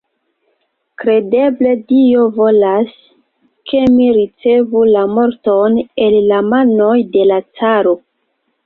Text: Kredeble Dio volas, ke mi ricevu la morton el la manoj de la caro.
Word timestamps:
Kredeble 1.01 1.73
Dio 1.91 2.23
volas, 2.39 2.97
ke 3.73 3.83
mi 3.99 4.09
ricevu 4.17 4.85
la 4.97 5.07
morton 5.15 5.81
el 6.09 6.23
la 6.35 6.45
manoj 6.51 6.97
de 7.19 7.33
la 7.35 7.41
caro. 7.63 7.97